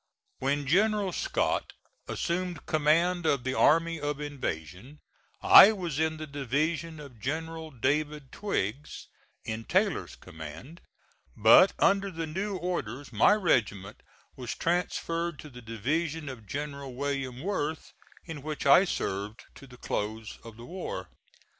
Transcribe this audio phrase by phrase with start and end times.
[0.39, 1.73] When General Scott
[2.07, 4.99] assumed command of the army of invasion,
[5.43, 9.05] I was in the division of General David Twiggs,
[9.45, 10.81] in Taylor's command;
[11.37, 14.01] but under the new orders my regiment
[14.35, 17.93] was transferred to the division of General William Worth,
[18.25, 21.09] in which I served to the close of the war.